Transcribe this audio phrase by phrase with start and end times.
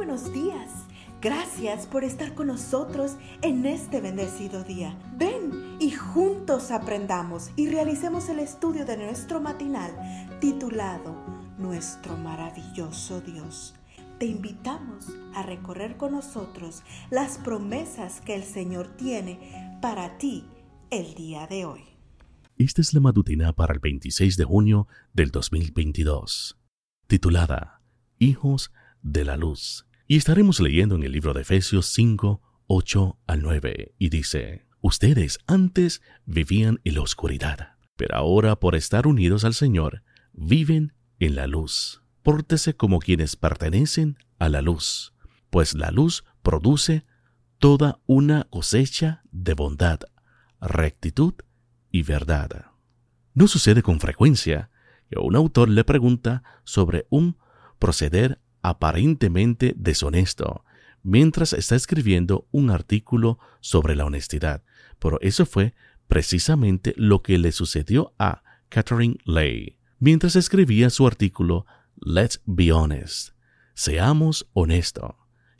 [0.00, 0.86] buenos días.
[1.20, 4.98] Gracias por estar con nosotros en este bendecido día.
[5.18, 9.92] Ven y juntos aprendamos y realicemos el estudio de nuestro matinal
[10.40, 11.14] titulado
[11.58, 13.74] Nuestro maravilloso Dios.
[14.18, 20.46] Te invitamos a recorrer con nosotros las promesas que el Señor tiene para ti
[20.90, 21.84] el día de hoy.
[22.56, 26.58] Esta es la matutina para el 26 de junio del 2022,
[27.06, 27.82] titulada
[28.18, 28.72] Hijos
[29.02, 29.84] de la Luz.
[30.10, 35.38] Y estaremos leyendo en el libro de Efesios 5, 8 al 9, y dice, Ustedes
[35.46, 41.46] antes vivían en la oscuridad, pero ahora por estar unidos al Señor, viven en la
[41.46, 42.02] luz.
[42.24, 45.14] Pórtese como quienes pertenecen a la luz,
[45.48, 47.06] pues la luz produce
[47.58, 50.00] toda una cosecha de bondad,
[50.60, 51.34] rectitud
[51.92, 52.72] y verdad.
[53.32, 54.70] No sucede con frecuencia
[55.08, 57.36] que un autor le pregunta sobre un
[57.78, 60.64] proceder aparentemente deshonesto
[61.02, 64.62] mientras está escribiendo un artículo sobre la honestidad,
[64.98, 65.74] pero eso fue
[66.08, 73.34] precisamente lo que le sucedió a Catherine Lay mientras escribía su artículo Let's Be Honest.
[73.74, 75.12] Seamos honestos.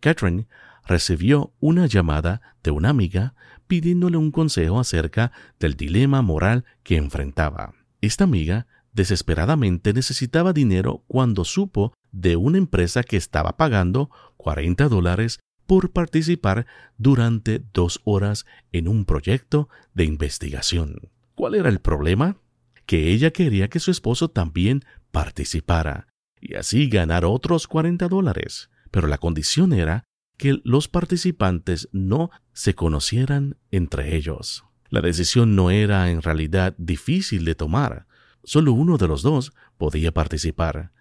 [0.00, 0.46] Catherine
[0.86, 3.34] recibió una llamada de una amiga
[3.66, 7.74] pidiéndole un consejo acerca del dilema moral que enfrentaba.
[8.00, 15.38] Esta amiga desesperadamente necesitaba dinero cuando supo de una empresa que estaba pagando 40 dólares
[15.66, 16.66] por participar
[16.96, 21.10] durante dos horas en un proyecto de investigación.
[21.34, 22.38] ¿Cuál era el problema?
[22.86, 26.08] Que ella quería que su esposo también participara
[26.40, 28.70] y así ganar otros 40 dólares.
[28.90, 30.04] Pero la condición era
[30.38, 34.64] que los participantes no se conocieran entre ellos.
[34.88, 38.06] La decisión no era en realidad difícil de tomar.
[38.46, 40.92] Solo uno de los dos podía participar.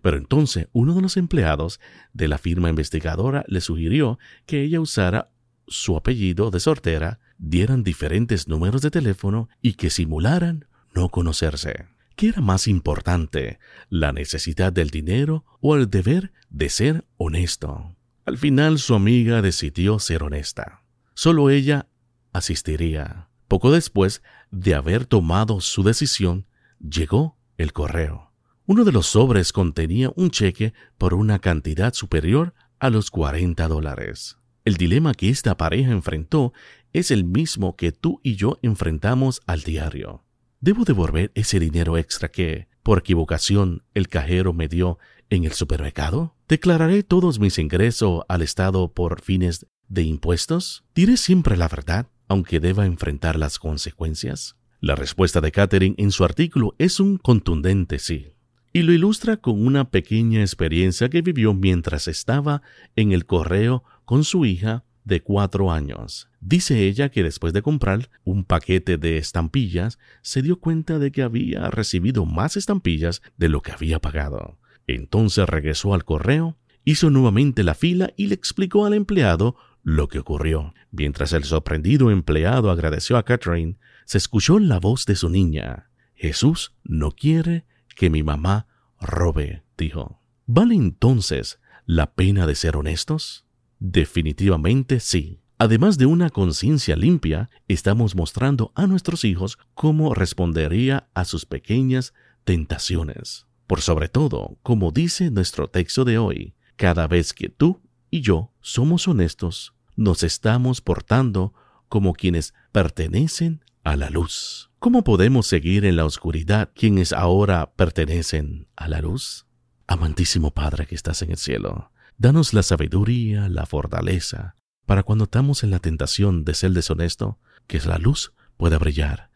[0.00, 1.80] Pero entonces uno de los empleados
[2.14, 5.30] de la firma investigadora le sugirió que ella usara
[5.66, 11.88] su apellido de sortera, dieran diferentes números de teléfono y que simularan no conocerse.
[12.16, 13.58] ¿Qué era más importante,
[13.90, 17.94] la necesidad del dinero o el deber de ser honesto?
[18.24, 20.82] Al final su amiga decidió ser honesta.
[21.12, 21.86] Solo ella
[22.32, 23.28] asistiría.
[23.46, 26.46] Poco después de haber tomado su decisión,
[26.80, 28.32] llegó el correo.
[28.66, 34.36] Uno de los sobres contenía un cheque por una cantidad superior a los 40 dólares.
[34.64, 36.52] El dilema que esta pareja enfrentó
[36.92, 40.24] es el mismo que tú y yo enfrentamos al diario.
[40.60, 44.98] ¿Debo devolver ese dinero extra que, por equivocación, el cajero me dio
[45.30, 46.34] en el supermercado?
[46.48, 50.84] ¿Declararé todos mis ingresos al Estado por fines de impuestos?
[50.94, 54.57] ¿Diré siempre la verdad, aunque deba enfrentar las consecuencias?
[54.80, 58.34] La respuesta de Catherine en su artículo es un contundente sí,
[58.72, 62.62] y lo ilustra con una pequeña experiencia que vivió mientras estaba
[62.94, 66.28] en el correo con su hija de cuatro años.
[66.40, 71.22] Dice ella que después de comprar un paquete de estampillas, se dio cuenta de que
[71.22, 74.58] había recibido más estampillas de lo que había pagado.
[74.86, 80.20] Entonces regresó al correo, hizo nuevamente la fila y le explicó al empleado lo que
[80.20, 80.72] ocurrió.
[80.92, 83.76] Mientras el sorprendido empleado agradeció a Catherine,
[84.08, 85.90] se escuchó la voz de su niña.
[86.14, 88.66] Jesús no quiere que mi mamá
[88.98, 90.22] robe, dijo.
[90.46, 93.44] ¿Vale entonces la pena de ser honestos?
[93.80, 95.42] Definitivamente sí.
[95.58, 102.14] Además de una conciencia limpia, estamos mostrando a nuestros hijos cómo respondería a sus pequeñas
[102.44, 103.46] tentaciones.
[103.66, 108.54] Por sobre todo, como dice nuestro texto de hoy, cada vez que tú y yo
[108.62, 111.52] somos honestos, nos estamos portando
[111.90, 114.70] como quienes pertenecen a la luz.
[114.78, 119.46] ¿Cómo podemos seguir en la oscuridad quienes ahora pertenecen a la luz?
[119.86, 125.64] Amantísimo Padre que estás en el cielo, danos la sabiduría, la fortaleza, para cuando estamos
[125.64, 129.30] en la tentación de ser deshonesto, que la luz pueda brillar,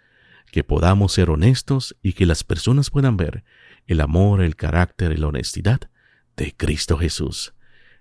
[0.51, 3.45] que podamos ser honestos y que las personas puedan ver
[3.87, 5.81] el amor, el carácter y la honestidad
[6.37, 7.55] de Cristo Jesús.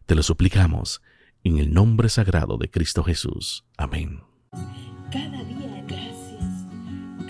[0.06, 1.02] Te lo suplicamos
[1.46, 3.64] en el nombre sagrado de Cristo Jesús.
[3.78, 4.22] Amén.
[5.12, 5.62] Cada día